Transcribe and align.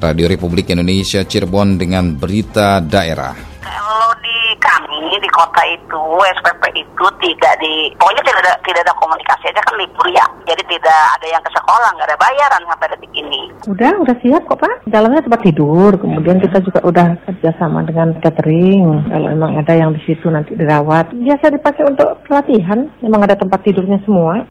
Radio 0.00 0.26
Republik 0.32 0.72
Indonesia 0.72 1.20
Cirebon 1.28 1.76
dengan 1.76 2.16
berita 2.16 2.80
daerah. 2.80 3.36
Kalau 3.60 4.10
di 4.24 4.38
kami 4.56 5.12
di 5.20 5.28
kota 5.28 5.60
itu 5.68 6.02
SPP 6.40 6.62
itu 6.80 7.06
tidak 7.20 7.54
di 7.60 7.92
pokoknya 8.00 8.24
tidak 8.24 8.40
ada 8.40 8.52
tidak 8.64 8.80
ada 8.88 8.94
komunikasi 8.96 9.44
aja 9.52 9.60
kan 9.60 9.74
libur 9.76 10.06
ya. 10.08 10.24
Jadi 10.48 10.62
tidak 10.72 11.00
ada 11.20 11.26
yang 11.28 11.42
ke 11.44 11.52
sekolah, 11.52 11.88
nggak 11.92 12.08
ada 12.08 12.16
bayaran 12.16 12.62
sampai 12.64 12.88
detik 12.96 13.12
ini. 13.12 13.42
Udah, 13.68 13.92
udah 14.00 14.16
siap 14.24 14.42
kok 14.48 14.58
Pak. 14.64 14.88
Dalamnya 14.88 15.20
tempat 15.20 15.40
tidur. 15.44 15.92
Kemudian 16.00 16.40
kita 16.40 16.58
juga 16.64 16.80
udah 16.80 17.06
kerjasama 17.28 17.84
dengan 17.84 18.16
catering. 18.24 19.12
Kalau 19.12 19.28
emang 19.28 19.52
ada 19.60 19.74
yang 19.76 19.92
di 19.92 20.00
situ 20.08 20.32
nanti 20.32 20.56
dirawat. 20.56 21.12
Biasa 21.12 21.52
dipakai 21.52 21.84
untuk 21.84 22.24
pelatihan. 22.24 22.88
Memang 23.04 23.28
ada 23.28 23.36
tempat 23.36 23.60
tidurnya 23.60 24.00
semua. 24.08 24.48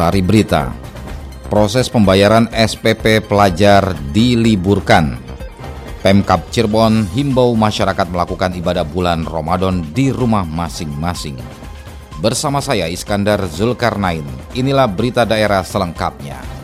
Sari 0.00 0.24
Berita. 0.24 0.72
Proses 1.52 1.92
pembayaran 1.92 2.48
SPP 2.48 3.20
pelajar 3.20 3.92
diliburkan. 4.16 5.20
Pemkap 6.00 6.48
Cirebon 6.48 7.04
himbau 7.12 7.52
masyarakat 7.52 8.08
melakukan 8.08 8.56
ibadah 8.56 8.88
bulan 8.88 9.28
Ramadan 9.28 9.84
di 9.92 10.08
rumah 10.08 10.48
masing-masing. 10.48 11.36
Bersama 12.16 12.64
saya 12.64 12.88
Iskandar 12.88 13.44
Zulkarnain. 13.52 14.24
Inilah 14.56 14.88
berita 14.88 15.28
daerah 15.28 15.60
selengkapnya. 15.60 16.59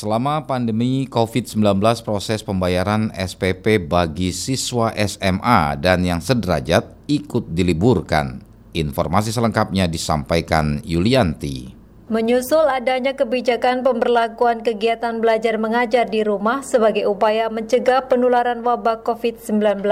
Selama 0.00 0.48
pandemi 0.48 1.04
COVID-19, 1.04 1.60
proses 2.08 2.40
pembayaran 2.40 3.12
SPP 3.12 3.84
bagi 3.84 4.32
siswa 4.32 4.96
SMA 4.96 5.76
dan 5.76 6.00
yang 6.00 6.24
sederajat 6.24 7.04
ikut 7.04 7.52
diliburkan. 7.52 8.40
Informasi 8.72 9.28
selengkapnya 9.28 9.84
disampaikan 9.92 10.80
Yulianti. 10.88 11.76
Menyusul 12.08 12.64
adanya 12.72 13.12
kebijakan 13.12 13.84
pemberlakuan 13.84 14.64
kegiatan 14.64 15.20
belajar 15.20 15.60
mengajar 15.60 16.08
di 16.08 16.24
rumah 16.24 16.64
sebagai 16.64 17.04
upaya 17.04 17.52
mencegah 17.52 18.08
penularan 18.08 18.64
wabah 18.64 19.04
COVID-19, 19.04 19.84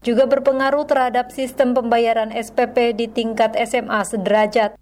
juga 0.00 0.24
berpengaruh 0.32 0.88
terhadap 0.88 1.28
sistem 1.28 1.76
pembayaran 1.76 2.32
SPP 2.32 2.96
di 2.96 3.04
tingkat 3.04 3.52
SMA 3.68 4.00
sederajat. 4.00 4.80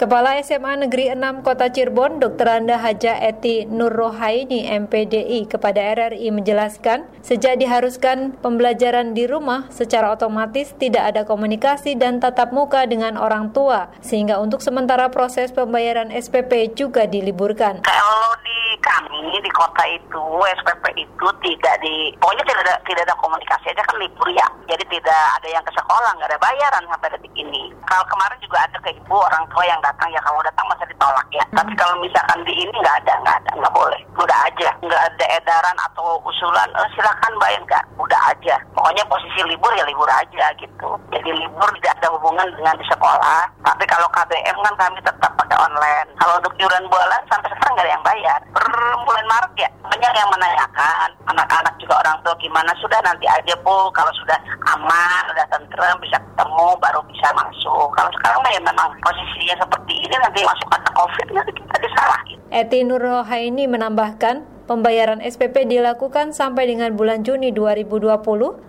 Kepala 0.00 0.40
SMA 0.40 0.80
Negeri 0.80 1.12
6 1.12 1.44
Kota 1.44 1.68
Cirebon, 1.68 2.24
Dr. 2.24 2.48
Anda 2.48 2.80
Haja 2.80 3.20
Eti 3.20 3.68
Nur 3.68 3.92
Rohaini 3.92 4.64
MPDI 4.64 5.44
kepada 5.44 5.76
RRI 5.76 6.32
menjelaskan, 6.32 7.04
sejak 7.20 7.60
diharuskan 7.60 8.32
pembelajaran 8.40 9.12
di 9.12 9.28
rumah, 9.28 9.68
secara 9.68 10.08
otomatis 10.08 10.72
tidak 10.80 11.12
ada 11.12 11.28
komunikasi 11.28 12.00
dan 12.00 12.16
tatap 12.16 12.48
muka 12.48 12.88
dengan 12.88 13.20
orang 13.20 13.52
tua, 13.52 13.92
sehingga 14.00 14.40
untuk 14.40 14.64
sementara 14.64 15.12
proses 15.12 15.52
pembayaran 15.52 16.08
SPP 16.08 16.72
juga 16.72 17.04
diliburkan. 17.04 17.84
Kalau 17.84 18.32
di 18.40 18.80
kami 18.80 19.36
di 19.36 19.52
kota 19.52 19.84
itu 19.84 20.24
SPP 20.64 20.84
itu 20.96 21.26
tidak 21.44 21.74
di 21.84 22.08
pokoknya 22.16 22.44
tidak 22.48 22.62
ada 22.64 22.74
tidak 22.88 23.02
ada 23.04 23.16
komunikasi 23.20 23.68
aja 23.68 23.84
kan 23.84 23.96
libur 24.00 24.28
ya. 24.32 24.48
Jadi 24.64 24.84
tidak 24.88 25.24
ada 25.36 25.48
yang 25.52 25.64
ke 25.64 25.72
sekolah, 25.76 26.16
nggak 26.16 26.30
ada 26.32 26.40
bayaran 26.40 26.84
sampai 26.88 27.12
detik 27.12 27.34
ini. 27.36 27.68
Kalau 27.84 28.04
kemarin 28.08 28.38
juga 28.40 28.64
ada 28.64 28.78
ke 28.80 28.90
ibu 28.96 29.16
orang 29.20 29.44
tua 29.52 29.64
yang 29.68 29.80
datang 29.90 30.08
ya 30.14 30.20
kalau 30.22 30.40
datang 30.46 30.66
masa 30.70 30.84
ditolak 30.86 31.26
ya. 31.34 31.44
Hmm. 31.50 31.56
Tapi 31.58 31.72
kalau 31.74 31.94
misalkan 31.98 32.40
di 32.46 32.54
ini 32.54 32.74
nggak 32.78 32.96
ada, 33.04 33.14
nggak 33.26 33.36
ada, 33.42 33.50
nggak 33.58 33.74
boleh. 33.74 34.00
Udah 34.14 34.38
aja, 34.46 34.68
nggak 34.78 35.02
ada 35.10 35.24
edaran 35.34 35.78
atau 35.90 36.22
usulan, 36.22 36.68
eh, 36.78 36.88
silakan 36.94 37.34
bayar 37.42 37.60
nggak. 37.66 37.84
Udah 37.98 38.20
aja. 38.30 38.54
Pokoknya 38.72 39.02
posisi 39.10 39.40
libur 39.44 39.72
ya 39.74 39.84
libur 39.84 40.06
aja 40.06 40.46
gitu. 40.56 40.88
Jadi 41.10 41.30
libur 41.34 41.68
tidak 41.82 41.98
ada 42.00 42.08
hubungan 42.14 42.46
dengan 42.54 42.78
di 42.78 42.86
sekolah. 42.86 43.42
Tapi 43.66 43.84
kalau 43.90 44.06
KBM 44.14 44.56
kan 44.62 44.74
kami 44.78 44.98
tetap 45.02 45.32
pakai 45.34 45.58
online. 45.58 46.08
Kalau 46.16 46.38
untuk 46.38 46.54
iuran 46.56 46.86
bulan 46.86 47.22
sampai 47.26 47.50
sekarang 47.50 47.72
nggak 47.74 47.86
ada 47.90 47.94
yang 47.98 48.06
bayar. 48.06 48.40
Per 48.54 48.66
bulan 49.04 49.26
Maret 49.26 49.52
ya 49.58 49.70
banyak 49.90 50.12
yang 50.14 50.30
menanyakan 50.30 51.08
anak-anak 51.28 51.74
juga 51.82 51.98
orang 51.98 52.16
tua 52.22 52.34
gimana 52.38 52.70
sudah 52.78 52.96
nanti 53.02 53.26
aja 53.26 53.54
bu 53.60 53.90
kalau 53.90 54.08
sudah 54.16 54.38
aman 54.72 55.24
udah 55.34 55.46
tentrem 55.50 55.96
bisa 55.98 56.16
ketemu 56.16 56.68
baru 56.78 57.00
bisa 57.10 57.28
masuk 57.34 57.90
kalau 57.98 58.10
sekarang 58.14 58.40
ya 58.48 58.62
memang 58.62 58.88
posisinya 59.02 59.58
seperti 59.70 59.94
ini 60.02 60.16
nanti 60.18 60.42
masuk 60.42 60.66
kata 60.66 60.90
covid 60.98 61.26
nanti 61.30 61.52
kita 61.54 61.76
disalahin 61.78 62.36
Eti 62.50 62.82
Nurrohaini 62.82 63.70
menambahkan 63.70 64.42
Pembayaran 64.70 65.18
SPP 65.18 65.66
dilakukan 65.66 66.30
sampai 66.30 66.70
dengan 66.70 66.94
bulan 66.94 67.26
Juni 67.26 67.50
2020 67.50 68.06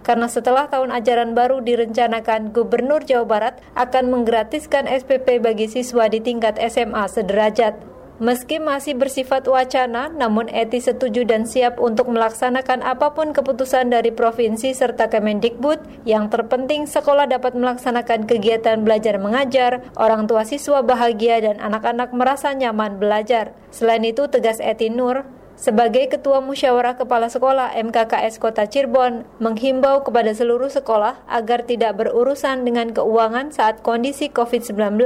karena 0.01 0.25
setelah 0.25 0.65
tahun 0.65 0.89
ajaran 0.89 1.37
baru 1.37 1.61
direncanakan 1.61 2.49
Gubernur 2.57 3.05
Jawa 3.05 3.29
Barat 3.29 3.61
akan 3.77 4.09
menggratiskan 4.09 4.89
SPP 4.89 5.37
bagi 5.37 5.69
siswa 5.69 6.09
di 6.09 6.17
tingkat 6.17 6.57
SMA 6.57 7.05
sederajat. 7.05 7.77
Meski 8.21 8.61
masih 8.61 8.93
bersifat 8.93 9.49
wacana, 9.49 10.13
namun 10.13 10.45
Eti 10.45 10.77
setuju 10.77 11.25
dan 11.25 11.49
siap 11.49 11.81
untuk 11.81 12.05
melaksanakan 12.05 12.85
apa 12.85 13.17
pun 13.17 13.33
keputusan 13.33 13.89
dari 13.89 14.13
provinsi 14.13 14.77
serta 14.77 15.09
Kemendikbud. 15.09 16.05
Yang 16.05 16.37
terpenting 16.37 16.85
sekolah 16.85 17.25
dapat 17.25 17.57
melaksanakan 17.57 18.29
kegiatan 18.29 18.85
belajar 18.85 19.17
mengajar, 19.17 19.81
orang 19.97 20.29
tua 20.29 20.45
siswa 20.45 20.85
bahagia 20.85 21.41
dan 21.41 21.57
anak-anak 21.65 22.13
merasa 22.13 22.53
nyaman 22.53 23.01
belajar. 23.01 23.57
Selain 23.73 24.05
itu, 24.05 24.29
tegas 24.29 24.61
Eti 24.61 24.93
Nur, 24.93 25.25
sebagai 25.57 26.05
Ketua 26.09 26.45
Musyawarah 26.45 27.01
Kepala 27.01 27.25
Sekolah 27.25 27.73
MKKS 27.73 28.37
Kota 28.37 28.69
Cirebon, 28.69 29.25
menghimbau 29.41 30.05
kepada 30.05 30.29
seluruh 30.33 30.69
sekolah 30.69 31.25
agar 31.25 31.65
tidak 31.65 31.97
berurusan 31.97 32.69
dengan 32.69 32.93
keuangan 32.93 33.49
saat 33.49 33.81
kondisi 33.81 34.29
COVID-19, 34.29 35.01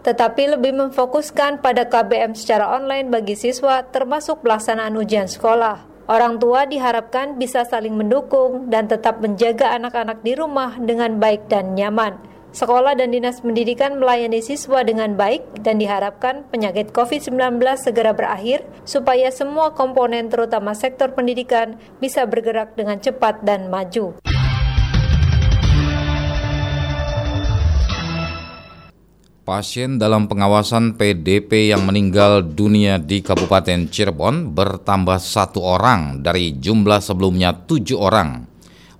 tetapi 0.00 0.56
lebih 0.56 0.72
memfokuskan 0.76 1.60
pada 1.60 1.86
KBM 1.88 2.32
secara 2.32 2.76
online 2.76 3.12
bagi 3.12 3.36
siswa 3.36 3.84
termasuk 3.84 4.40
pelaksanaan 4.40 4.96
ujian 4.96 5.28
sekolah. 5.28 5.90
Orang 6.10 6.42
tua 6.42 6.66
diharapkan 6.66 7.38
bisa 7.38 7.62
saling 7.62 7.94
mendukung 7.94 8.66
dan 8.66 8.90
tetap 8.90 9.22
menjaga 9.22 9.70
anak-anak 9.78 10.26
di 10.26 10.34
rumah 10.34 10.74
dengan 10.82 11.22
baik 11.22 11.46
dan 11.46 11.78
nyaman. 11.78 12.18
Sekolah 12.50 12.98
dan 12.98 13.14
dinas 13.14 13.38
pendidikan 13.38 14.02
melayani 14.02 14.42
siswa 14.42 14.82
dengan 14.82 15.14
baik 15.14 15.62
dan 15.62 15.78
diharapkan 15.78 16.42
penyakit 16.50 16.90
COVID-19 16.90 17.62
segera 17.78 18.10
berakhir 18.10 18.66
supaya 18.82 19.30
semua 19.30 19.70
komponen 19.70 20.26
terutama 20.26 20.74
sektor 20.74 21.14
pendidikan 21.14 21.78
bisa 22.02 22.26
bergerak 22.26 22.74
dengan 22.74 22.98
cepat 22.98 23.46
dan 23.46 23.70
maju. 23.70 24.18
Pasien 29.40 29.96
dalam 29.96 30.28
pengawasan 30.28 31.00
PDP 31.00 31.72
yang 31.72 31.88
meninggal 31.88 32.44
dunia 32.44 33.00
di 33.00 33.24
Kabupaten 33.24 33.88
Cirebon 33.88 34.52
bertambah 34.52 35.16
satu 35.16 35.64
orang 35.64 36.20
dari 36.20 36.60
jumlah 36.60 37.00
sebelumnya 37.00 37.56
tujuh 37.64 37.96
orang. 37.96 38.44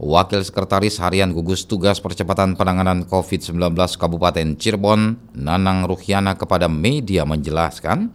Wakil 0.00 0.40
Sekretaris 0.40 0.96
Harian 0.96 1.37
Gugus 1.37 1.69
Tugas 1.69 2.00
Percepatan 2.00 2.56
Penanganan 2.56 3.04
COVID-19 3.04 3.76
Kabupaten 4.00 4.56
Cirebon, 4.56 5.20
Nanang 5.37 5.84
Ruhiana 5.84 6.32
kepada 6.40 6.72
media 6.72 7.28
menjelaskan, 7.28 8.08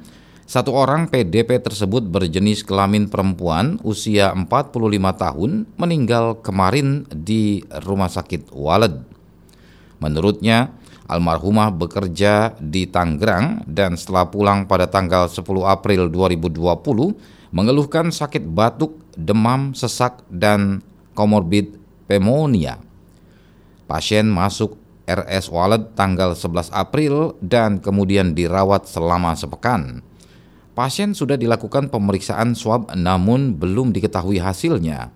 satu 0.49 0.73
orang 0.73 1.13
PDP 1.13 1.61
tersebut 1.61 2.09
berjenis 2.09 2.65
kelamin 2.65 3.05
perempuan 3.05 3.77
usia 3.85 4.33
45 4.33 4.81
tahun 5.13 5.51
meninggal 5.77 6.41
kemarin 6.41 7.05
di 7.13 7.61
Rumah 7.69 8.09
Sakit 8.09 8.49
Waled. 8.49 9.05
Menurutnya, 10.01 10.73
almarhumah 11.05 11.69
bekerja 11.73 12.57
di 12.57 12.89
Tangerang 12.89 13.65
dan 13.69 13.93
setelah 13.93 14.29
pulang 14.29 14.65
pada 14.65 14.89
tanggal 14.89 15.29
10 15.29 15.45
April 15.65 16.09
2020 16.09 17.53
mengeluhkan 17.53 18.09
sakit 18.09 18.43
batuk, 18.51 18.97
demam, 19.15 19.71
sesak, 19.77 20.25
dan 20.27 20.81
komorbid 21.15 21.77
pneumonia. 22.09 22.81
Pasien 23.85 24.25
masuk 24.25 24.75
RS 25.05 25.53
Wallet 25.53 25.93
tanggal 25.93 26.33
11 26.33 26.73
April 26.73 27.37
dan 27.39 27.77
kemudian 27.77 28.33
dirawat 28.33 28.89
selama 28.89 29.37
sepekan. 29.37 30.01
Pasien 30.75 31.15
sudah 31.15 31.39
dilakukan 31.39 31.87
pemeriksaan 31.87 32.51
swab 32.57 32.91
namun 32.97 33.55
belum 33.55 33.95
diketahui 33.95 34.41
hasilnya. 34.41 35.13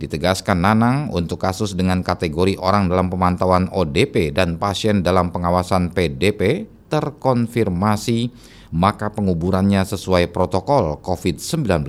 Ditegaskan 0.00 0.64
Nanang 0.64 1.12
untuk 1.12 1.44
kasus 1.44 1.76
dengan 1.76 2.00
kategori 2.00 2.56
orang 2.56 2.88
dalam 2.88 3.12
pemantauan 3.12 3.68
ODP 3.68 4.32
dan 4.32 4.56
pasien 4.56 5.04
dalam 5.04 5.28
pengawasan 5.28 5.92
PDP 5.92 6.64
terkonfirmasi 6.88 8.32
maka 8.72 9.12
penguburannya 9.12 9.84
sesuai 9.84 10.32
protokol 10.32 11.04
COVID-19. 11.04 11.84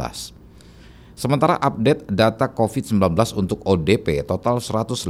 Sementara 1.16 1.56
update 1.62 2.12
data 2.12 2.52
COVID-19 2.52 3.00
untuk 3.40 3.64
ODP 3.64 4.28
total 4.28 4.60
152 4.60 5.08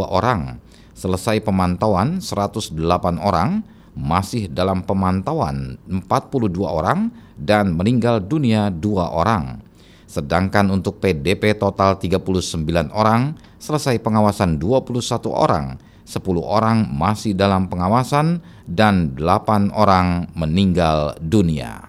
orang, 0.00 0.62
selesai 0.96 1.44
pemantauan 1.44 2.22
108 2.22 2.72
orang, 3.20 3.66
masih 3.92 4.46
dalam 4.46 4.86
pemantauan 4.86 5.76
42 5.90 6.62
orang, 6.64 7.10
dan 7.34 7.74
meninggal 7.74 8.22
dunia 8.22 8.70
2 8.70 8.80
orang. 9.10 9.69
Sedangkan 10.10 10.74
untuk 10.74 10.98
PDP 10.98 11.54
total 11.54 11.94
39 11.94 12.90
orang, 12.90 13.38
selesai 13.62 14.02
pengawasan 14.02 14.58
21 14.58 15.30
orang, 15.30 15.78
10 16.02 16.42
orang 16.42 16.82
masih 16.90 17.30
dalam 17.38 17.70
pengawasan 17.70 18.42
dan 18.66 19.14
8 19.14 19.70
orang 19.70 20.26
meninggal 20.34 21.14
dunia. 21.22 21.86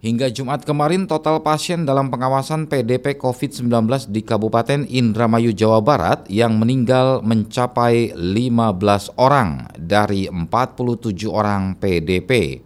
Hingga 0.00 0.32
Jumat 0.32 0.64
kemarin 0.64 1.04
total 1.04 1.44
pasien 1.44 1.84
dalam 1.84 2.08
pengawasan 2.08 2.64
PDP 2.64 3.20
COVID-19 3.20 4.08
di 4.08 4.24
Kabupaten 4.24 4.88
Indramayu 4.88 5.52
Jawa 5.52 5.84
Barat 5.84 6.24
yang 6.32 6.56
meninggal 6.56 7.20
mencapai 7.26 8.16
15 8.16 9.20
orang 9.20 9.68
dari 9.76 10.30
47 10.32 11.26
orang 11.28 11.76
PDP. 11.76 12.65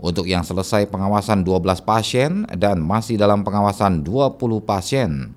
Untuk 0.00 0.24
yang 0.24 0.40
selesai 0.40 0.88
pengawasan 0.88 1.44
12 1.44 1.84
pasien 1.84 2.48
dan 2.56 2.80
masih 2.80 3.20
dalam 3.20 3.44
pengawasan 3.44 4.00
20 4.00 4.40
pasien. 4.64 5.36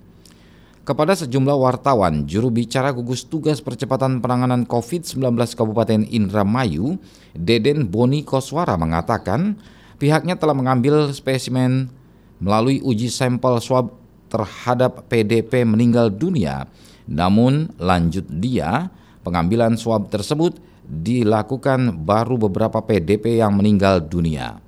Kepada 0.83 1.15
sejumlah 1.15 1.55
wartawan, 1.55 2.27
juru 2.27 2.51
bicara 2.51 2.91
gugus 2.91 3.23
tugas 3.23 3.63
percepatan 3.63 4.19
penanganan 4.19 4.67
COVID-19 4.67 5.35
Kabupaten 5.55 6.03
Indramayu, 6.11 6.99
Deden 7.31 7.87
Boni 7.87 8.23
Koswara 8.23 8.75
mengatakan, 8.75 9.55
Pihaknya 10.03 10.35
telah 10.35 10.51
mengambil 10.51 11.15
spesimen 11.15 11.87
melalui 12.43 12.83
uji 12.83 13.07
sampel 13.07 13.55
swab 13.63 13.95
terhadap 14.27 15.07
PDP 15.07 15.63
meninggal 15.63 16.11
dunia. 16.11 16.67
Namun 17.07 17.71
lanjut 17.79 18.27
dia, 18.27 18.91
pengambilan 19.23 19.79
swab 19.79 20.11
tersebut 20.11 20.59
dilakukan 20.85 22.03
baru 22.03 22.35
beberapa 22.35 22.83
PDP 22.83 23.39
yang 23.39 23.55
meninggal 23.55 24.03
dunia. 24.03 24.59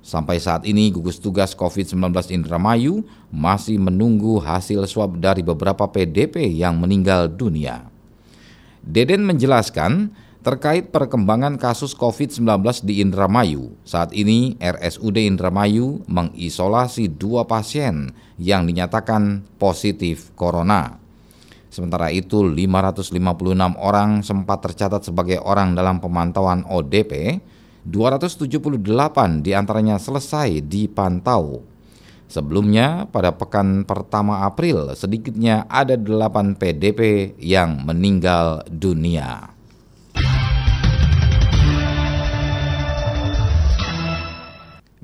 Sampai 0.00 0.40
saat 0.40 0.64
ini 0.64 0.88
gugus 0.88 1.20
tugas 1.20 1.52
COVID-19 1.52 2.32
Indramayu 2.32 3.04
masih 3.28 3.76
menunggu 3.76 4.40
hasil 4.40 4.88
swab 4.88 5.20
dari 5.20 5.44
beberapa 5.44 5.84
PDP 5.84 6.48
yang 6.48 6.80
meninggal 6.80 7.28
dunia. 7.28 7.84
Deden 8.80 9.28
menjelaskan, 9.28 10.16
Terkait 10.38 10.94
perkembangan 10.94 11.58
kasus 11.58 11.98
COVID-19 11.98 12.46
di 12.86 13.02
Indramayu, 13.02 13.74
saat 13.82 14.14
ini 14.14 14.54
RSUD 14.62 15.18
Indramayu 15.18 16.06
mengisolasi 16.06 17.10
dua 17.10 17.42
pasien 17.42 18.14
yang 18.38 18.62
dinyatakan 18.64 19.42
positif 19.58 20.30
corona. 20.38 21.02
Sementara 21.68 22.08
itu 22.08 22.40
556 22.40 23.12
orang 23.76 24.24
sempat 24.24 24.64
tercatat 24.64 25.04
sebagai 25.04 25.36
orang 25.44 25.76
dalam 25.76 26.00
pemantauan 26.00 26.64
ODP, 26.64 27.44
278 27.84 29.44
di 29.44 29.52
antaranya 29.52 30.00
selesai 30.00 30.64
dipantau. 30.64 31.64
Sebelumnya, 32.28 33.08
pada 33.08 33.32
pekan 33.32 33.88
pertama 33.88 34.44
April, 34.44 34.92
sedikitnya 34.92 35.64
ada 35.68 35.96
8 35.96 36.60
PDP 36.60 37.32
yang 37.40 37.84
meninggal 37.88 38.68
dunia. 38.68 39.57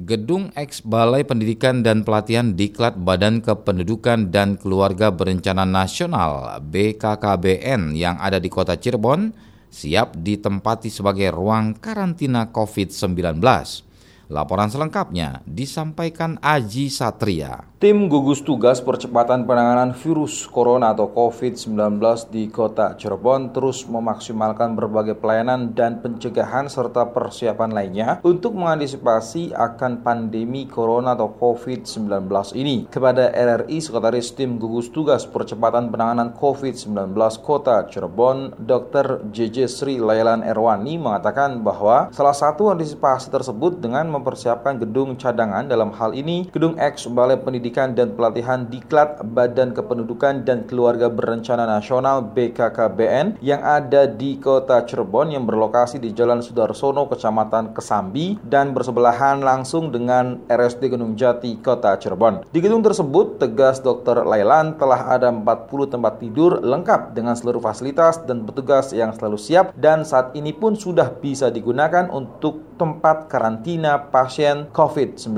Gedung 0.05 0.53
X 0.53 0.85
Balai 0.85 1.25
Pendidikan 1.25 1.81
dan 1.81 2.05
Pelatihan 2.05 2.53
Diklat 2.53 3.01
Badan 3.01 3.41
Kependudukan 3.41 4.29
dan 4.29 4.61
Keluarga 4.61 5.09
Berencana 5.09 5.65
Nasional 5.65 6.61
BKKBN 6.61 7.97
yang 7.97 8.21
ada 8.21 8.37
di 8.37 8.53
kota 8.53 8.77
Cirebon 8.77 9.33
siap 9.73 10.13
ditempati 10.21 10.93
sebagai 10.93 11.33
ruang 11.33 11.81
karantina 11.81 12.53
COVID-19. 12.53 13.41
Laporan 14.33 14.73
selengkapnya 14.73 15.45
disampaikan 15.45 16.41
Aji 16.41 16.89
Satria. 16.89 17.75
Tim 17.85 18.09
gugus 18.09 18.41
tugas 18.41 18.81
percepatan 18.81 19.45
penanganan 19.45 19.93
virus 19.93 20.49
corona 20.49 20.97
atau 20.97 21.13
COVID-19 21.13 22.01
di 22.33 22.49
kota 22.49 22.97
Cirebon 22.97 23.53
terus 23.53 23.85
memaksimalkan 23.85 24.73
berbagai 24.73 25.21
pelayanan 25.21 25.77
dan 25.77 26.01
pencegahan 26.01 26.73
serta 26.73 27.13
persiapan 27.13 27.77
lainnya 27.77 28.25
untuk 28.25 28.57
mengantisipasi 28.57 29.53
akan 29.53 30.01
pandemi 30.01 30.65
corona 30.65 31.13
atau 31.13 31.29
COVID-19 31.37 32.25
ini. 32.57 32.89
Kepada 32.89 33.29
RRI, 33.37 33.77
Sekretaris 33.85 34.33
Tim 34.33 34.57
Gugus 34.57 34.89
Tugas 34.89 35.29
Percepatan 35.29 35.93
Penanganan 35.93 36.33
COVID-19 36.41 37.13
Kota 37.45 37.85
Cirebon, 37.85 38.65
Dr. 38.65 39.29
JJ 39.29 39.69
Sri 39.69 40.01
Lailan 40.01 40.41
Erwani 40.41 40.97
mengatakan 40.97 41.61
bahwa 41.61 42.09
salah 42.17 42.33
satu 42.33 42.73
antisipasi 42.73 43.29
tersebut 43.29 43.77
dengan 43.77 44.14
mempersiapkan 44.15 44.79
gedung 44.79 45.19
cadangan 45.19 45.67
dalam 45.67 45.91
hal 45.91 46.15
ini 46.15 46.47
gedung 46.55 46.79
X 46.79 47.11
Balai 47.11 47.35
Pendidikan 47.35 47.99
dan 47.99 48.15
Pelatihan 48.15 48.71
Diklat 48.71 49.19
Badan 49.35 49.75
Kependudukan 49.75 50.47
dan 50.47 50.65
Keluarga 50.71 51.11
Berencana 51.11 51.67
Nasional 51.67 52.23
BKKBN 52.31 53.43
yang 53.43 53.61
ada 53.61 54.07
di 54.07 54.39
Kota 54.39 54.87
Cirebon 54.87 55.35
yang 55.35 55.45
berlokasi 55.45 55.99
di 55.99 56.15
Jalan 56.15 56.41
Sudarsono 56.41 57.11
Kecamatan 57.11 57.75
Kesambi 57.75 58.39
dan 58.47 58.71
bersebelahan 58.71 59.43
langsung 59.43 59.91
dengan 59.91 60.39
RSD 60.47 60.95
Gunung 60.95 61.19
Jati 61.19 61.59
Kota 61.59 61.99
Cirebon. 61.99 62.47
Di 62.55 62.63
gedung 62.63 62.87
tersebut 62.87 63.43
tegas 63.43 63.83
Dr. 63.83 64.23
Lailan 64.23 64.79
telah 64.79 65.11
ada 65.11 65.33
40 65.33 65.93
tempat 65.93 66.23
tidur 66.23 66.63
lengkap 66.63 67.17
dengan 67.17 67.35
seluruh 67.35 67.61
fasilitas 67.61 68.23
dan 68.23 68.47
petugas 68.47 68.95
yang 68.95 69.11
selalu 69.17 69.39
siap 69.41 69.75
dan 69.75 70.07
saat 70.07 70.37
ini 70.37 70.53
pun 70.53 70.77
sudah 70.79 71.11
bisa 71.19 71.49
digunakan 71.49 72.07
untuk 72.13 72.75
tempat 72.77 73.31
karantina 73.31 74.04
pasien 74.09 74.69
COVID-19. 74.73 75.35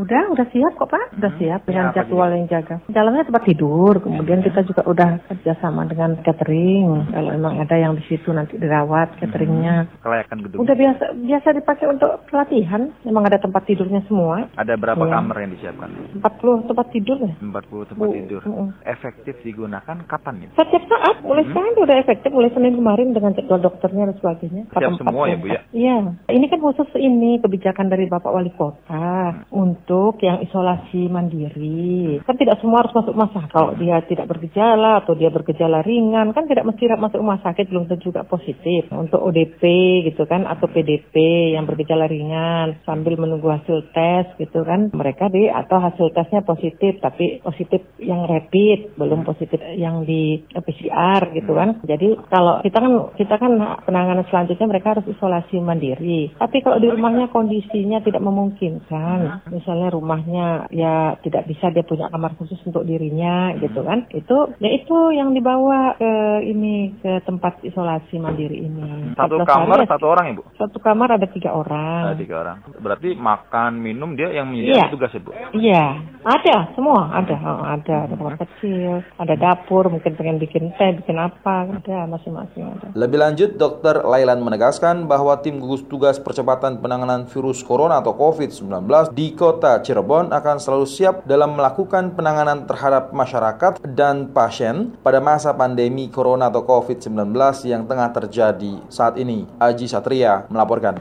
Udah, 0.00 0.22
udah 0.32 0.46
siap 0.50 0.72
kok 0.78 0.88
Pak, 0.88 1.18
udah 1.18 1.32
hmm. 1.34 1.40
siap 1.42 1.60
dengan 1.66 1.86
ya, 1.90 2.02
jadwal 2.02 2.30
yang 2.32 2.46
jaga. 2.48 2.76
Dalamnya 2.88 3.26
tempat 3.26 3.42
tidur, 3.44 3.98
kemudian 4.00 4.40
kita 4.40 4.64
juga 4.64 4.82
udah 4.86 5.10
kerjasama 5.28 5.84
dengan 5.90 6.16
catering. 6.22 7.10
Kalau 7.10 7.30
emang 7.34 7.60
ada 7.60 7.76
yang 7.76 7.92
di 7.98 8.04
situ 8.08 8.32
nanti 8.32 8.56
dirawat 8.56 9.20
cateringnya. 9.20 9.84
Hmm. 9.84 10.00
Kelayakan 10.00 10.38
gedung. 10.46 10.58
Udah 10.64 10.74
biasa 10.78 11.04
biasa 11.18 11.48
dipakai 11.60 11.86
untuk 11.90 12.10
pelatihan. 12.30 12.94
Emang 13.04 13.26
ada 13.26 13.36
tempat 13.36 13.66
tidurnya 13.66 14.00
semua. 14.06 14.48
Ada 14.56 14.78
berapa 14.78 15.04
ya. 15.04 15.12
kamar 15.12 15.36
yang 15.42 15.52
disiapkan? 15.58 15.90
40 16.22 16.68
tempat 16.70 16.86
tidur 16.94 17.18
ya. 17.20 17.34
40 17.42 17.90
tempat 17.90 18.06
Bu, 18.06 18.14
tidur. 18.14 18.40
Uh, 18.46 18.50
uh. 18.50 18.68
Efektif 18.86 19.34
digunakan 19.44 19.96
kapan 20.06 20.46
ya? 20.46 20.48
Setiap 20.56 20.84
saat, 20.86 21.20
mulai 21.26 21.44
hmm. 21.44 21.50
sekarang 21.52 21.72
udah 21.76 21.96
efektif. 22.00 22.30
Mulai 22.30 22.50
Senin 22.54 22.74
kemarin 22.78 23.08
dengan 23.12 23.32
jadwal 23.36 23.60
dokternya 23.60 24.04
dan 24.08 24.16
sebagainya. 24.16 24.62
Siap 24.72 24.92
semua 24.96 25.24
ya 25.28 25.36
Bu 25.36 25.46
ya? 25.50 25.60
Iya. 25.74 25.96
Ini 26.30 26.46
kan 26.48 26.60
khusus 26.62 26.88
ini 26.96 27.42
kebijakan 27.42 27.90
dari 27.90 27.99
Bapak 28.06 28.30
Wali 28.30 28.52
Kota 28.54 29.44
untuk 29.50 30.22
yang 30.22 30.40
isolasi 30.44 31.10
mandiri. 31.10 32.22
Kan 32.22 32.38
tidak 32.38 32.62
semua 32.62 32.84
harus 32.84 32.94
masuk 32.94 33.12
rumah 33.16 33.32
sakit. 33.34 33.50
Kalau 33.50 33.72
dia 33.74 33.98
tidak 34.06 34.30
bergejala 34.30 35.02
atau 35.02 35.18
dia 35.18 35.32
bergejala 35.32 35.82
ringan, 35.82 36.30
kan 36.30 36.46
tidak 36.46 36.64
mesti 36.64 36.86
masuk 36.96 37.18
rumah 37.18 37.42
sakit 37.42 37.66
belum 37.66 37.90
tentu 37.90 38.14
juga 38.14 38.22
positif. 38.22 38.86
Untuk 38.94 39.18
ODP 39.18 39.62
gitu 40.06 40.22
kan 40.30 40.46
atau 40.46 40.70
PDP 40.70 41.14
yang 41.58 41.66
bergejala 41.66 42.06
ringan 42.06 42.78
sambil 42.86 43.18
menunggu 43.18 43.50
hasil 43.50 43.90
tes 43.90 44.30
gitu 44.38 44.62
kan 44.62 44.94
mereka 44.94 45.26
di 45.26 45.50
atau 45.50 45.82
hasil 45.82 46.14
tesnya 46.14 46.46
positif 46.46 47.02
tapi 47.02 47.42
positif 47.42 47.82
yang 47.98 48.28
rapid 48.30 48.94
belum 48.94 49.26
positif 49.26 49.58
yang 49.74 50.06
di 50.06 50.46
PCR 50.54 51.34
gitu 51.34 51.50
kan. 51.58 51.82
Jadi 51.82 52.14
kalau 52.30 52.62
kita 52.62 52.78
kan 52.78 52.92
kita 53.18 53.34
kan 53.34 53.52
penanganan 53.82 54.26
selanjutnya 54.30 54.66
mereka 54.70 54.94
harus 54.94 55.06
isolasi 55.10 55.58
mandiri. 55.58 56.30
Tapi 56.38 56.62
kalau 56.62 56.78
di 56.78 56.86
rumahnya 56.86 57.32
kondisinya 57.34 57.89
tidak 57.98 58.22
memungkinkan, 58.22 59.50
misalnya 59.50 59.90
rumahnya 59.90 60.46
ya 60.70 61.18
tidak 61.26 61.50
bisa 61.50 61.74
dia 61.74 61.82
punya 61.82 62.06
kamar 62.14 62.38
khusus 62.38 62.62
untuk 62.62 62.86
dirinya 62.86 63.50
gitu 63.58 63.82
kan, 63.82 64.06
itu 64.14 64.54
ya 64.62 64.70
itu 64.70 64.96
yang 65.10 65.34
dibawa 65.34 65.98
ke 65.98 66.46
ini 66.46 66.94
ke 67.02 67.26
tempat 67.26 67.58
isolasi 67.66 68.22
mandiri 68.22 68.62
ini. 68.62 69.18
Satu 69.18 69.42
kamar 69.42 69.82
hari, 69.82 69.90
satu 69.90 70.06
orang 70.06 70.26
ibu? 70.38 70.42
Satu 70.54 70.78
kamar 70.78 71.18
ada 71.18 71.26
tiga 71.26 71.50
orang. 71.50 72.14
Ada 72.14 72.20
tiga 72.22 72.36
orang. 72.46 72.56
Berarti 72.78 73.18
makan 73.18 73.82
minum 73.82 74.14
dia 74.14 74.30
yang 74.30 74.46
menyediakan 74.46 74.86
iya. 74.86 74.94
tugas 74.94 75.12
ibu? 75.16 75.30
Iya, 75.56 75.84
ada 76.22 76.56
semua 76.78 77.00
ada, 77.10 77.36
oh, 77.40 77.64
ada 77.64 77.96
ada 78.06 78.14
kamar 78.14 78.36
kecil, 78.36 79.00
ada 79.16 79.34
dapur, 79.34 79.88
mungkin 79.88 80.12
pengen 80.14 80.36
bikin 80.36 80.70
teh, 80.76 81.00
bikin 81.00 81.16
apa, 81.16 81.80
ada 81.80 82.04
masing-masing 82.06 82.68
ada. 82.68 82.86
Lebih 82.92 83.18
lanjut, 83.18 83.50
Dokter 83.56 84.04
Lailan 84.04 84.44
menegaskan 84.44 85.08
bahwa 85.08 85.40
tim 85.40 85.56
gugus 85.56 85.82
tugas 85.88 86.20
percepatan 86.20 86.78
penanganan 86.84 87.24
virus 87.32 87.64
corona 87.64 87.79
atau 87.88 88.12
COVID-19 88.12 88.68
di 89.16 89.32
kota 89.32 89.80
Cirebon 89.80 90.28
akan 90.28 90.60
selalu 90.60 90.84
siap 90.84 91.24
dalam 91.24 91.56
melakukan 91.56 92.12
penanganan 92.12 92.68
terhadap 92.68 93.16
masyarakat 93.16 93.80
dan 93.96 94.28
pasien 94.36 94.92
pada 95.00 95.24
masa 95.24 95.56
pandemi 95.56 96.12
corona 96.12 96.52
atau 96.52 96.60
COVID-19 96.68 97.32
yang 97.64 97.88
tengah 97.88 98.12
terjadi 98.12 98.84
saat 98.92 99.16
ini. 99.16 99.48
Aji 99.56 99.88
Satria 99.88 100.44
melaporkan. 100.52 101.00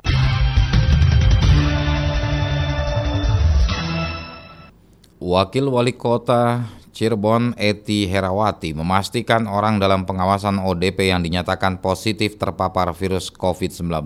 Wakil 5.20 5.68
Wali 5.68 6.00
Kota 6.00 6.64
Cirebon 7.00 7.56
Eti 7.56 8.12
Herawati 8.12 8.76
memastikan 8.76 9.48
orang 9.48 9.80
dalam 9.80 10.04
pengawasan 10.04 10.60
ODP 10.60 11.16
yang 11.16 11.24
dinyatakan 11.24 11.80
positif 11.80 12.36
terpapar 12.36 12.92
virus 12.92 13.32
COVID-19 13.32 14.04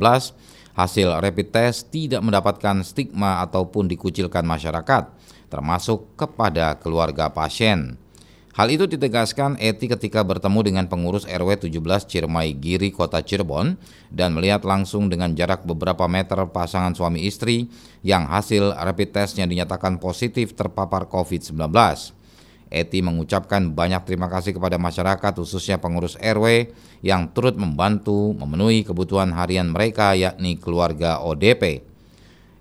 hasil 0.73 1.09
rapid 1.21 1.49
test 1.53 1.89
tidak 1.93 2.21
mendapatkan 2.21 2.81
stigma 2.85 3.41
ataupun 3.45 3.89
dikucilkan 3.89 4.45
masyarakat, 4.45 5.09
termasuk 5.49 6.13
kepada 6.17 6.77
keluarga 6.77 7.29
pasien. 7.29 7.97
Hal 8.53 8.69
itu 8.69 8.85
ditegaskan 8.85 9.57
Eti 9.57 9.89
ketika 9.89 10.21
bertemu 10.21 10.61
dengan 10.61 10.85
pengurus 10.85 11.25
RW 11.25 11.57
17 11.57 12.05
Ciremai 12.05 12.53
Giri 12.53 12.93
Kota 12.93 13.17
Cirebon 13.17 13.81
dan 14.13 14.37
melihat 14.37 14.61
langsung 14.61 15.09
dengan 15.09 15.33
jarak 15.33 15.65
beberapa 15.65 16.05
meter 16.05 16.37
pasangan 16.53 16.93
suami 16.93 17.25
istri 17.25 17.65
yang 18.05 18.29
hasil 18.29 18.77
rapid 18.77 19.09
testnya 19.09 19.49
dinyatakan 19.49 19.97
positif 19.97 20.53
terpapar 20.53 21.09
COVID-19. 21.09 21.65
Eti 22.73 23.05
mengucapkan 23.05 23.69
banyak 23.69 24.01
terima 24.09 24.25
kasih 24.33 24.57
kepada 24.57 24.81
masyarakat 24.81 25.37
khususnya 25.37 25.77
pengurus 25.77 26.17
RW 26.17 26.73
yang 27.05 27.29
turut 27.29 27.53
membantu 27.53 28.33
memenuhi 28.33 28.81
kebutuhan 28.81 29.29
harian 29.37 29.69
mereka 29.69 30.17
yakni 30.17 30.57
keluarga 30.57 31.21
ODP. 31.21 31.85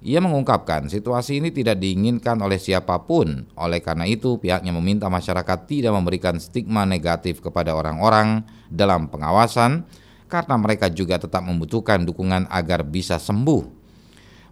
Ia 0.03 0.19
mengungkapkan 0.21 0.91
situasi 0.91 1.39
ini 1.41 1.55
tidak 1.55 1.79
diinginkan 1.79 2.37
oleh 2.43 2.59
siapa 2.59 3.07
pun. 3.07 3.47
Oleh 3.55 3.79
karena 3.79 4.03
itu, 4.03 4.35
pihaknya 4.35 4.75
meminta 4.75 5.07
masyarakat 5.07 5.59
tidak 5.65 5.95
memberikan 5.95 6.43
stigma 6.43 6.83
negatif 6.83 7.39
kepada 7.39 7.73
orang-orang 7.73 8.43
dalam 8.67 9.07
pengawasan 9.07 9.87
karena 10.27 10.59
mereka 10.59 10.91
juga 10.91 11.23
tetap 11.23 11.47
membutuhkan 11.47 12.03
dukungan 12.03 12.51
agar 12.51 12.83
bisa 12.83 13.23
sembuh. 13.23 13.63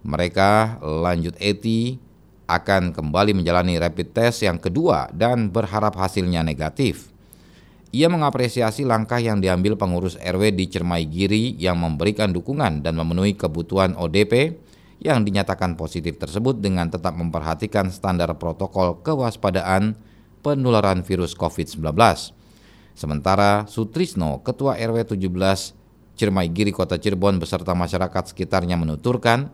Mereka 0.07 0.81
lanjut 0.81 1.35
Eti 1.37 1.99
akan 2.57 2.91
kembali 2.91 3.31
menjalani 3.31 3.79
rapid 3.79 4.11
test 4.11 4.43
yang 4.43 4.59
kedua 4.59 5.07
dan 5.15 5.47
berharap 5.47 5.95
hasilnya 5.95 6.43
negatif. 6.43 7.11
Ia 7.91 8.07
mengapresiasi 8.07 8.87
langkah 8.87 9.19
yang 9.19 9.43
diambil 9.43 9.75
pengurus 9.75 10.15
RW 10.15 10.55
di 10.55 10.71
Cermai 10.71 11.03
Giri 11.07 11.59
yang 11.59 11.75
memberikan 11.75 12.31
dukungan 12.31 12.79
dan 12.83 12.95
memenuhi 12.95 13.35
kebutuhan 13.35 13.99
ODP 13.99 14.55
yang 15.03 15.27
dinyatakan 15.27 15.75
positif 15.75 16.15
tersebut 16.15 16.63
dengan 16.63 16.87
tetap 16.87 17.11
memperhatikan 17.17 17.91
standar 17.91 18.31
protokol 18.39 19.03
kewaspadaan 19.03 19.99
penularan 20.39 21.03
virus 21.03 21.35
COVID-19. 21.35 21.83
Sementara 22.95 23.65
Sutrisno, 23.67 24.39
Ketua 24.45 24.79
RW 24.79 25.17
17 25.17 25.81
Ciremai 26.15 26.53
Giri 26.53 26.69
Kota 26.69 27.01
Cirebon 27.01 27.41
beserta 27.41 27.73
masyarakat 27.73 28.29
sekitarnya 28.29 28.77
menuturkan, 28.77 29.49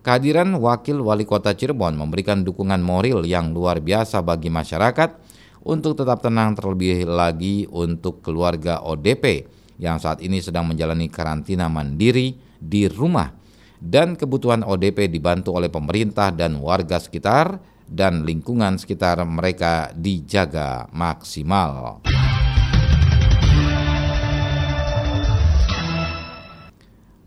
kehadiran 0.00 0.56
Wakil 0.56 1.00
Wali 1.00 1.28
Kota 1.28 1.52
Cirebon 1.52 1.96
memberikan 1.96 2.40
dukungan 2.44 2.80
moral 2.80 3.24
yang 3.28 3.52
luar 3.52 3.84
biasa 3.84 4.24
bagi 4.24 4.48
masyarakat 4.48 5.16
untuk 5.64 5.96
tetap 5.96 6.24
tenang 6.24 6.56
terlebih 6.56 7.04
lagi 7.04 7.68
untuk 7.68 8.24
keluarga 8.24 8.80
ODP 8.80 9.44
yang 9.80 10.00
saat 10.00 10.20
ini 10.24 10.40
sedang 10.44 10.68
menjalani 10.68 11.08
karantina 11.08 11.68
mandiri 11.68 12.36
di 12.60 12.88
rumah 12.88 13.32
dan 13.80 14.12
kebutuhan 14.16 14.60
ODP 14.60 15.08
dibantu 15.08 15.56
oleh 15.56 15.72
pemerintah 15.72 16.28
dan 16.28 16.60
warga 16.60 17.00
sekitar 17.00 17.56
dan 17.88 18.22
lingkungan 18.28 18.76
sekitar 18.76 19.24
mereka 19.24 19.90
dijaga 19.96 20.86
maksimal. 20.92 22.04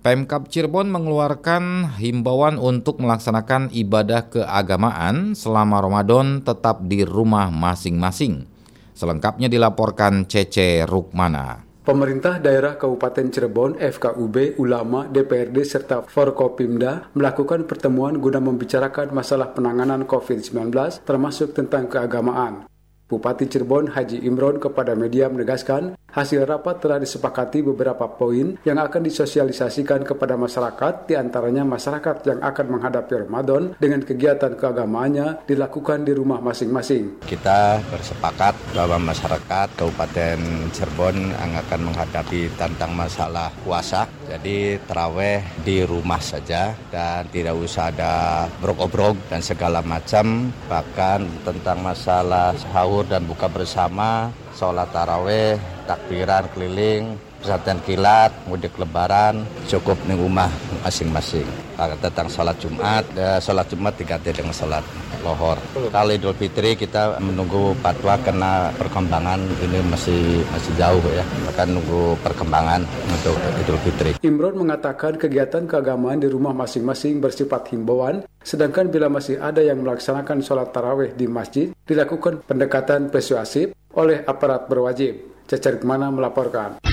Pemkap 0.03 0.51
Cirebon 0.51 0.91
mengeluarkan 0.91 1.95
himbauan 1.95 2.59
untuk 2.59 2.99
melaksanakan 2.99 3.71
ibadah 3.71 4.27
keagamaan 4.27 5.31
selama 5.31 5.79
Ramadan 5.79 6.43
tetap 6.43 6.83
di 6.83 7.07
rumah 7.07 7.47
masing-masing. 7.47 8.43
Selengkapnya 8.91 9.47
dilaporkan 9.47 10.27
Cece 10.27 10.83
Rukmana. 10.83 11.63
Pemerintah 11.87 12.43
daerah 12.43 12.75
Kabupaten 12.75 13.31
Cirebon, 13.31 13.79
FKUB, 13.79 14.59
ulama, 14.59 15.07
DPRD, 15.07 15.63
serta 15.63 16.03
Forkopimda 16.03 17.15
melakukan 17.15 17.63
pertemuan 17.63 18.19
guna 18.19 18.43
membicarakan 18.43 19.15
masalah 19.15 19.55
penanganan 19.55 20.03
COVID-19 20.03 20.67
termasuk 21.07 21.55
tentang 21.55 21.87
keagamaan. 21.87 22.67
Bupati 23.07 23.47
Cirebon 23.47 23.95
Haji 23.95 24.19
Imron 24.27 24.59
kepada 24.59 24.99
media 24.99 25.31
menegaskan 25.31 25.95
hasil 26.13 26.45
rapat 26.45 26.77
telah 26.77 27.01
disepakati 27.01 27.65
beberapa 27.65 28.05
poin 28.05 28.53
yang 28.61 28.77
akan 28.77 29.01
disosialisasikan 29.01 30.05
kepada 30.05 30.37
masyarakat, 30.37 31.09
di 31.09 31.17
antaranya 31.17 31.65
masyarakat 31.65 32.21
yang 32.29 32.39
akan 32.45 32.65
menghadapi 32.69 33.25
Ramadan 33.25 33.73
dengan 33.81 34.05
kegiatan 34.05 34.53
keagamaannya 34.53 35.49
dilakukan 35.49 36.05
di 36.05 36.13
rumah 36.13 36.37
masing-masing. 36.37 37.25
Kita 37.25 37.81
bersepakat 37.89 38.53
bahwa 38.77 39.09
masyarakat 39.09 39.67
Kabupaten 39.73 40.69
Cirebon 40.69 41.33
yang 41.33 41.53
akan 41.65 41.81
menghadapi 41.89 42.53
tentang 42.61 42.93
masalah 42.93 43.49
puasa, 43.65 44.05
jadi 44.29 44.77
terawih 44.85 45.41
di 45.65 45.81
rumah 45.81 46.21
saja 46.21 46.77
dan 46.93 47.25
tidak 47.33 47.57
usah 47.57 47.89
ada 47.89 48.45
brok-obrok 48.61 49.17
dan 49.33 49.41
segala 49.41 49.81
macam, 49.81 50.53
bahkan 50.69 51.25
tentang 51.41 51.81
masalah 51.81 52.53
sahur 52.53 53.01
dan 53.09 53.25
buka 53.25 53.49
bersama, 53.49 54.29
sholat 54.53 54.93
taraweh, 54.93 55.57
takbiran 55.89 56.45
keliling, 56.53 57.17
pesantren 57.43 57.83
kilat, 57.83 58.31
mudik 58.47 58.79
lebaran, 58.79 59.43
cukup 59.67 59.99
di 60.07 60.15
rumah 60.15 60.47
masing-masing. 60.87 61.43
Tentang 61.75 62.31
sholat 62.31 62.55
Jumat, 62.63 63.03
ya, 63.11 63.43
sholat 63.43 63.67
Jumat 63.67 63.99
diganti 63.99 64.31
dengan 64.31 64.55
sholat 64.55 64.79
lohor. 65.19 65.59
Kali 65.91 66.15
Idul 66.15 66.31
Fitri 66.39 66.79
kita 66.79 67.19
menunggu 67.19 67.75
fatwa 67.83 68.15
karena 68.23 68.71
perkembangan 68.75 69.39
ini 69.59 69.83
masih 69.91 70.47
masih 70.47 70.71
jauh 70.79 71.03
ya. 71.11 71.23
Akan 71.51 71.75
nunggu 71.75 72.15
perkembangan 72.23 72.87
untuk 73.11 73.35
Idul 73.59 73.79
Fitri. 73.83 74.11
Imron 74.23 74.55
mengatakan 74.55 75.19
kegiatan 75.19 75.67
keagamaan 75.67 76.23
di 76.23 76.31
rumah 76.31 76.55
masing-masing 76.55 77.19
bersifat 77.19 77.67
himbauan, 77.75 78.23
sedangkan 78.39 78.87
bila 78.87 79.11
masih 79.11 79.43
ada 79.43 79.59
yang 79.59 79.83
melaksanakan 79.83 80.39
sholat 80.39 80.71
taraweh 80.71 81.11
di 81.11 81.27
masjid, 81.27 81.67
dilakukan 81.83 82.47
pendekatan 82.47 83.11
persuasif 83.11 83.75
oleh 83.99 84.23
aparat 84.23 84.71
berwajib. 84.71 85.35
Cecer 85.43 85.75
Ke 85.75 85.83
mana 85.83 86.07
melaporkan. 86.07 86.92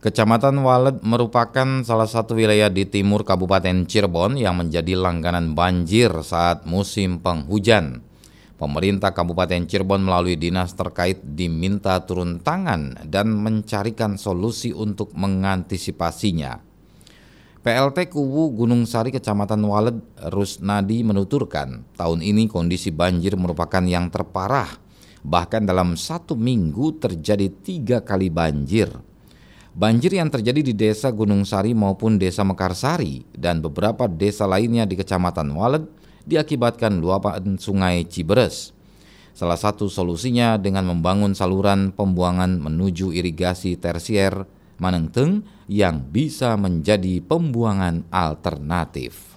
Kecamatan 0.00 0.64
Walet 0.64 1.04
merupakan 1.04 1.84
salah 1.84 2.08
satu 2.08 2.32
wilayah 2.32 2.72
di 2.72 2.88
timur 2.88 3.20
Kabupaten 3.20 3.84
Cirebon 3.84 4.32
yang 4.40 4.56
menjadi 4.56 4.96
langganan 4.96 5.52
banjir 5.52 6.08
saat 6.24 6.64
musim 6.64 7.20
penghujan. 7.20 8.00
Pemerintah 8.56 9.12
Kabupaten 9.12 9.68
Cirebon 9.68 10.00
melalui 10.00 10.40
dinas 10.40 10.72
terkait 10.72 11.20
diminta 11.20 12.00
turun 12.00 12.40
tangan 12.40 12.96
dan 13.12 13.28
mencarikan 13.28 14.16
solusi 14.16 14.72
untuk 14.72 15.12
mengantisipasinya. 15.12 16.64
PLT 17.60 18.08
Kuwu 18.08 18.56
Gunung 18.56 18.88
Sari 18.88 19.12
Kecamatan 19.12 19.60
Walet 19.68 20.00
Rusnadi 20.32 21.04
menuturkan 21.04 21.84
tahun 22.00 22.24
ini 22.24 22.48
kondisi 22.48 22.88
banjir 22.88 23.36
merupakan 23.36 23.84
yang 23.84 24.08
terparah. 24.08 24.80
Bahkan 25.20 25.68
dalam 25.68 25.92
satu 25.92 26.40
minggu 26.40 26.96
terjadi 26.96 27.52
tiga 27.52 28.00
kali 28.00 28.32
banjir. 28.32 29.09
Banjir 29.70 30.10
yang 30.10 30.26
terjadi 30.26 30.66
di 30.66 30.74
desa 30.74 31.14
Gunung 31.14 31.46
Sari 31.46 31.78
maupun 31.78 32.18
desa 32.18 32.42
Mekarsari 32.42 33.22
dan 33.30 33.62
beberapa 33.62 34.10
desa 34.10 34.42
lainnya 34.50 34.82
di 34.82 34.98
Kecamatan 34.98 35.54
Walet 35.54 35.86
diakibatkan 36.26 36.98
luapan 36.98 37.54
sungai 37.54 38.02
Ciberes. 38.02 38.74
Salah 39.30 39.54
satu 39.54 39.86
solusinya 39.86 40.58
dengan 40.58 40.90
membangun 40.90 41.38
saluran 41.38 41.94
pembuangan 41.94 42.58
menuju 42.58 43.14
irigasi 43.14 43.78
tersier 43.78 44.42
Manengteng 44.80 45.46
yang 45.70 46.08
bisa 46.08 46.56
menjadi 46.58 47.22
pembuangan 47.22 48.08
alternatif. 48.10 49.29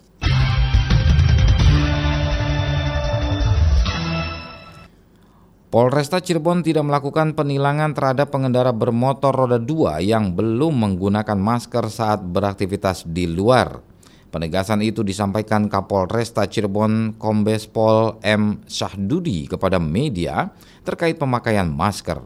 Polresta 5.73 6.21
Cirebon 6.21 6.61
tidak 6.61 6.85
melakukan 6.85 7.33
penilangan 7.33 7.97
terhadap 7.97 8.29
pengendara 8.29 8.69
bermotor 8.69 9.33
roda 9.33 9.57
2 9.57 10.05
yang 10.05 10.37
belum 10.37 10.69
menggunakan 10.69 11.33
masker 11.33 11.89
saat 11.89 12.21
beraktivitas 12.21 13.09
di 13.09 13.25
luar. 13.25 13.81
Penegasan 14.29 14.85
itu 14.85 15.01
disampaikan 15.01 15.65
Kapolresta 15.65 16.45
Cirebon 16.45 17.17
Kombes 17.17 17.65
Pol 17.65 18.21
M. 18.21 18.61
Syahdudi 18.69 19.49
kepada 19.49 19.81
media 19.81 20.53
terkait 20.85 21.17
pemakaian 21.17 21.65
masker. 21.65 22.21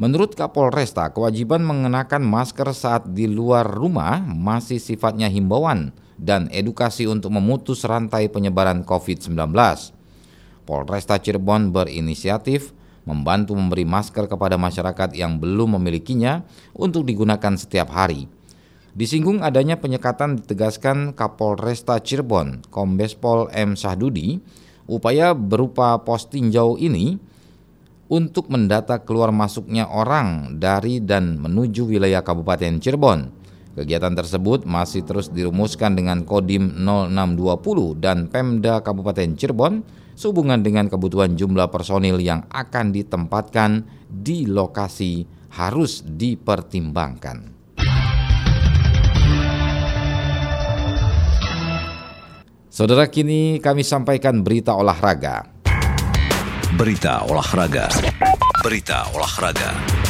Menurut 0.00 0.32
Kapolresta, 0.32 1.12
kewajiban 1.12 1.60
mengenakan 1.60 2.24
masker 2.24 2.72
saat 2.72 3.12
di 3.12 3.28
luar 3.28 3.68
rumah 3.68 4.24
masih 4.24 4.80
sifatnya 4.80 5.28
himbauan 5.28 5.92
dan 6.16 6.48
edukasi 6.48 7.04
untuk 7.04 7.28
memutus 7.28 7.84
rantai 7.84 8.32
penyebaran 8.32 8.88
COVID-19. 8.88 9.52
Polresta 10.64 11.20
Cirebon 11.20 11.70
berinisiatif 11.70 12.72
membantu 13.04 13.52
memberi 13.52 13.84
masker 13.84 14.28
kepada 14.28 14.56
masyarakat 14.56 15.12
yang 15.12 15.36
belum 15.36 15.76
memilikinya 15.76 16.44
untuk 16.72 17.04
digunakan 17.04 17.52
setiap 17.56 17.92
hari. 17.92 18.26
Disinggung 18.94 19.42
adanya 19.44 19.76
penyekatan 19.76 20.40
ditegaskan 20.40 21.12
Kapolresta 21.12 22.00
Cirebon, 22.00 22.64
Kombes 22.70 23.12
Pol 23.18 23.50
M. 23.52 23.74
Sahdudi, 23.74 24.38
upaya 24.86 25.34
berupa 25.34 25.98
pos 26.00 26.30
tinjau 26.30 26.78
ini 26.78 27.18
untuk 28.06 28.52
mendata 28.52 29.02
keluar 29.02 29.34
masuknya 29.34 29.88
orang 29.90 30.60
dari 30.62 31.02
dan 31.02 31.40
menuju 31.40 31.90
wilayah 31.90 32.22
Kabupaten 32.22 32.78
Cirebon. 32.78 33.34
Kegiatan 33.74 34.14
tersebut 34.14 34.62
masih 34.62 35.02
terus 35.02 35.26
dirumuskan 35.26 35.98
dengan 35.98 36.22
Kodim 36.22 36.78
0620 36.86 37.98
dan 37.98 38.30
Pemda 38.30 38.78
Kabupaten 38.78 39.34
Cirebon 39.34 39.82
sehubungan 40.14 40.62
dengan 40.62 40.86
kebutuhan 40.90 41.34
jumlah 41.34 41.70
personil 41.70 42.18
yang 42.22 42.46
akan 42.50 42.94
ditempatkan 42.94 43.86
di 44.08 44.46
lokasi 44.46 45.26
harus 45.54 46.02
dipertimbangkan. 46.02 47.54
Saudara 52.74 53.06
kini 53.06 53.62
kami 53.62 53.86
sampaikan 53.86 54.42
berita 54.42 54.74
olahraga. 54.74 55.46
Berita 56.74 57.22
olahraga. 57.22 57.86
Berita 58.66 59.06
olahraga. 59.14 60.03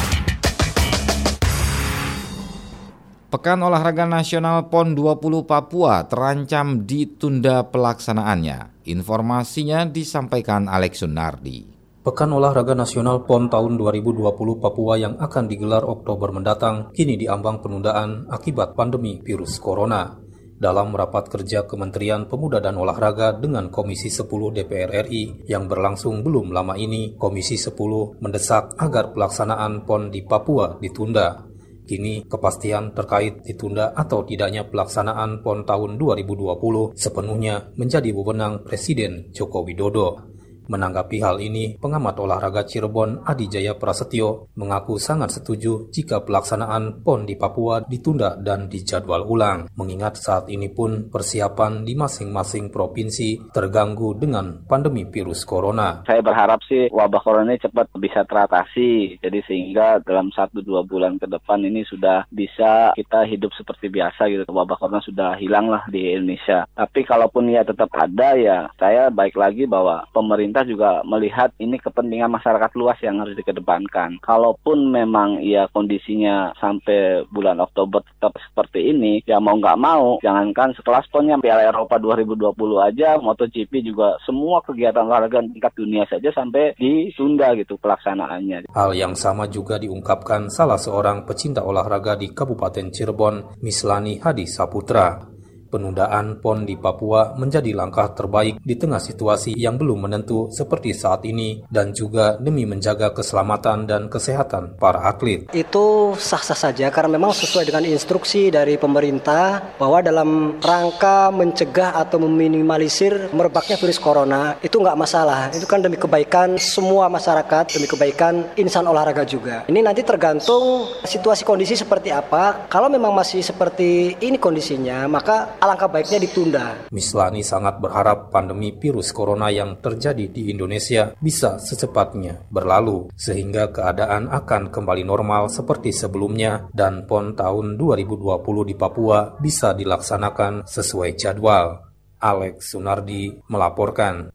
Pekan 3.25 3.57
Olahraga 3.65 4.05
Nasional 4.05 4.69
PON 4.69 4.93
20 4.93 5.49
Papua 5.49 6.05
terancam 6.05 6.85
ditunda 6.85 7.65
pelaksanaannya. 7.65 8.85
Informasinya 8.85 9.89
disampaikan 9.89 10.69
Alex 10.69 11.01
Sunardi. 11.01 11.65
Pekan 12.05 12.29
Olahraga 12.37 12.77
Nasional 12.77 13.25
PON 13.25 13.49
tahun 13.49 13.81
2020 13.81 14.21
Papua 14.61 15.01
yang 15.01 15.17
akan 15.17 15.49
digelar 15.49 15.81
Oktober 15.89 16.29
mendatang 16.29 16.93
kini 16.93 17.17
diambang 17.17 17.65
penundaan 17.65 18.29
akibat 18.29 18.77
pandemi 18.77 19.17
virus 19.25 19.57
corona 19.57 20.21
dalam 20.55 20.93
rapat 20.93 21.25
kerja 21.25 21.65
Kementerian 21.65 22.29
Pemuda 22.29 22.61
dan 22.61 22.77
Olahraga 22.77 23.33
dengan 23.33 23.73
Komisi 23.73 24.13
10 24.13 24.53
DPR 24.53 25.09
RI 25.09 25.49
yang 25.49 25.65
berlangsung 25.65 26.21
belum 26.21 26.53
lama 26.53 26.77
ini, 26.77 27.17
Komisi 27.17 27.57
10 27.57 28.21
mendesak 28.21 28.77
agar 28.77 29.11
pelaksanaan 29.17 29.83
PON 29.83 30.13
di 30.13 30.21
Papua 30.23 30.77
ditunda. 30.79 31.54
Kini 31.85 32.25
kepastian 32.25 32.97
terkait 32.97 33.45
ditunda 33.45 33.93
atau 33.93 34.25
tidaknya 34.25 34.65
pelaksanaan 34.65 35.45
PON 35.45 35.69
tahun 35.69 36.01
2020 36.01 36.97
sepenuhnya 36.97 37.69
menjadi 37.77 38.09
wewenang 38.09 38.65
Presiden 38.65 39.29
Joko 39.31 39.61
Widodo. 39.61 40.34
Menanggapi 40.65 41.21
hal 41.21 41.37
ini, 41.37 41.77
pengamat 41.77 42.17
olahraga 42.17 42.65
Cirebon 42.65 43.21
Adi 43.21 43.45
Jaya 43.45 43.77
Prasetyo 43.77 44.49
mengaku 44.57 44.97
sangat 44.97 45.37
setuju 45.37 45.93
jika 45.93 46.25
pelaksanaan 46.25 47.05
PON 47.05 47.29
di 47.29 47.37
Papua 47.37 47.85
ditunda 47.85 48.33
dan 48.33 48.65
dijadwal 48.65 49.29
ulang, 49.29 49.69
mengingat 49.77 50.17
saat 50.17 50.49
ini 50.49 50.73
pun 50.73 51.13
persiapan 51.13 51.85
di 51.85 51.93
masing-masing 51.93 52.73
provinsi 52.73 53.53
terganggu 53.53 54.17
dengan 54.17 54.65
pandemi 54.65 55.05
virus 55.05 55.45
corona. 55.45 56.01
Saya 56.09 56.25
berharap 56.25 56.65
sih 56.65 56.89
wabah 56.89 57.21
corona 57.21 57.53
ini 57.53 57.61
cepat 57.61 57.93
bisa 58.01 58.25
teratasi, 58.25 59.21
jadi 59.21 59.45
sehingga 59.45 60.01
dalam 60.01 60.33
satu 60.33 60.65
dua 60.65 60.81
bulan 60.81 61.21
ke 61.21 61.27
depan 61.29 61.61
ini 61.61 61.85
sudah 61.85 62.25
bisa 62.31 62.95
kita 62.97 63.27
hidup 63.27 63.53
seperti 63.53 63.91
biasa 63.91 64.31
gitu. 64.31 64.49
Wabah 64.49 64.81
corona 64.81 65.03
sudah 65.03 65.37
hilang 65.37 65.69
lah 65.69 65.85
di 65.91 66.09
Indonesia. 66.09 66.65
Tapi 66.73 67.05
kalaupun 67.05 67.53
ya 67.53 67.61
tetap 67.61 67.91
ada 67.93 68.33
ya, 68.33 68.71
saya 68.79 69.13
baik 69.13 69.37
lagi 69.37 69.67
bahwa 69.67 70.07
pemerintah 70.15 70.54
pemerintah 70.55 70.71
juga 70.71 70.91
melihat 71.03 71.51
ini 71.59 71.75
kepentingan 71.75 72.31
masyarakat 72.31 72.71
luas 72.79 72.95
yang 73.03 73.19
harus 73.19 73.35
dikedepankan. 73.35 74.23
Kalaupun 74.23 74.87
memang 74.87 75.43
ya 75.43 75.67
kondisinya 75.75 76.55
sampai 76.55 77.27
bulan 77.27 77.59
Oktober 77.59 77.99
tetap 77.99 78.39
seperti 78.39 78.95
ini, 78.95 79.19
ya 79.27 79.43
mau 79.43 79.59
nggak 79.59 79.75
mau, 79.75 80.23
jangankan 80.23 80.71
sekelas 80.79 81.11
ponnya 81.11 81.35
Piala 81.43 81.67
Eropa 81.67 81.99
2020 81.99 82.55
aja, 82.87 83.19
MotoGP 83.19 83.83
juga 83.83 84.15
semua 84.23 84.63
kegiatan 84.63 85.03
olahraga 85.03 85.43
tingkat 85.43 85.75
dunia 85.75 86.07
saja 86.07 86.31
sampai 86.31 86.71
ditunda 86.79 87.51
gitu 87.59 87.75
pelaksanaannya. 87.75 88.71
Hal 88.71 88.95
yang 88.95 89.11
sama 89.11 89.51
juga 89.51 89.75
diungkapkan 89.75 90.47
salah 90.47 90.79
seorang 90.79 91.27
pecinta 91.27 91.67
olahraga 91.67 92.15
di 92.15 92.31
Kabupaten 92.31 92.87
Cirebon, 92.95 93.59
Mislani 93.59 94.23
Hadi 94.23 94.47
Saputra. 94.47 95.34
Penundaan 95.75 96.39
PON 96.39 96.63
di 96.63 96.79
Papua 96.79 97.35
menjadi 97.35 97.75
langkah 97.75 98.07
terbaik 98.15 98.63
di 98.63 98.79
tengah 98.79 98.95
situasi 98.95 99.59
yang 99.59 99.75
belum 99.75 100.07
menentu 100.07 100.47
seperti 100.47 100.95
saat 100.95 101.27
ini 101.27 101.67
dan 101.67 101.91
juga 101.91 102.39
demi 102.39 102.63
menjaga 102.63 103.11
keselamatan 103.11 103.83
dan 103.83 104.07
kesehatan 104.07 104.79
para 104.79 105.03
atlet. 105.03 105.51
Itu 105.51 106.15
sah-sah 106.15 106.55
saja 106.55 106.87
karena 106.95 107.19
memang 107.19 107.35
sesuai 107.35 107.67
dengan 107.67 107.83
instruksi 107.83 108.55
dari 108.55 108.79
pemerintah 108.79 109.75
bahwa 109.75 109.99
dalam 109.99 110.63
rangka 110.63 111.27
mencegah 111.35 111.99
atau 111.99 112.23
meminimalisir 112.23 113.35
merebaknya 113.35 113.75
virus 113.75 113.99
corona 113.99 114.55
itu 114.63 114.79
nggak 114.79 114.95
masalah. 114.95 115.51
Itu 115.51 115.67
kan 115.67 115.83
demi 115.83 115.99
kebaikan 115.99 116.55
semua 116.55 117.11
masyarakat, 117.11 117.75
demi 117.75 117.91
kebaikan 117.91 118.47
insan 118.55 118.87
olahraga 118.87 119.27
juga. 119.27 119.67
Ini 119.67 119.83
nanti 119.83 120.07
tergantung 120.07 120.87
situasi 121.03 121.43
kondisi 121.43 121.75
seperti 121.75 122.15
apa. 122.15 122.71
Kalau 122.71 122.87
memang 122.87 123.11
masih 123.11 123.43
seperti 123.43 124.15
ini 124.23 124.39
kondisinya, 124.39 125.03
maka 125.11 125.59
alangkah 125.65 125.89
baiknya 125.89 126.21
ditunda. 126.21 126.65
Mislani 126.93 127.41
sangat 127.41 127.81
berharap 127.81 128.29
pandemi 128.29 128.69
virus 128.77 129.09
corona 129.09 129.49
yang 129.49 129.81
terjadi 129.81 130.29
di 130.29 130.53
Indonesia 130.53 131.17
bisa 131.17 131.57
secepatnya 131.57 132.45
berlalu 132.53 133.09
sehingga 133.17 133.73
keadaan 133.73 134.29
akan 134.29 134.69
kembali 134.69 135.01
normal 135.01 135.49
seperti 135.49 135.89
sebelumnya 135.89 136.69
dan 136.69 137.09
PON 137.09 137.33
tahun 137.33 137.81
2020 137.81 138.69
di 138.69 138.75
Papua 138.77 139.33
bisa 139.41 139.73
dilaksanakan 139.73 140.69
sesuai 140.69 141.17
jadwal. 141.17 141.81
Alex 142.21 142.73
Sunardi 142.73 143.33
melaporkan. 143.49 144.29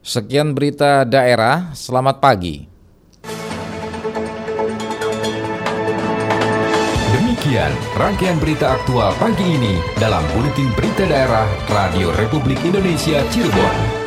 Sekian 0.00 0.56
berita 0.56 1.04
daerah, 1.04 1.70
selamat 1.76 2.18
pagi. 2.18 2.69
Demikian 7.50 7.74
rangkaian 7.98 8.38
berita 8.38 8.78
aktual 8.78 9.10
pagi 9.18 9.42
ini 9.42 9.82
dalam 9.98 10.22
Buletin 10.38 10.70
Berita 10.78 11.02
Daerah 11.02 11.50
Radio 11.66 12.14
Republik 12.14 12.62
Indonesia 12.62 13.26
Cirebon. 13.26 13.99